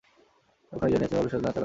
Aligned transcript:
আরে 0.03 0.75
ওখানে 0.75 0.89
গিয়ে 0.91 1.01
নাচনি-ওয়ালির 1.01 1.33
সাথে 1.33 1.43
নাচা 1.43 1.49
গানা 1.49 1.55
করো। 1.55 1.59